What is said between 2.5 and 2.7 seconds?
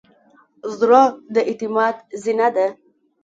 ده.